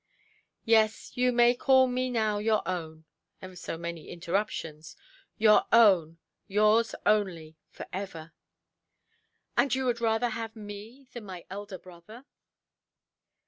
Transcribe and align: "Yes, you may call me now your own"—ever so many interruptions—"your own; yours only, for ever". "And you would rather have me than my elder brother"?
"Yes, 0.65 1.15
you 1.15 1.31
may 1.31 1.53
call 1.53 1.85
me 1.85 2.09
now 2.09 2.39
your 2.39 2.67
own"—ever 2.67 3.55
so 3.55 3.77
many 3.77 4.09
interruptions—"your 4.09 5.65
own; 5.71 6.17
yours 6.47 6.95
only, 7.05 7.55
for 7.69 7.85
ever". 7.93 8.33
"And 9.55 9.75
you 9.75 9.85
would 9.85 10.01
rather 10.01 10.29
have 10.29 10.55
me 10.55 11.07
than 11.13 11.25
my 11.25 11.45
elder 11.51 11.77
brother"? 11.77 12.25